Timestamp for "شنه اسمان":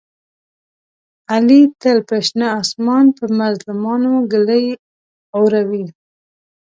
2.27-3.05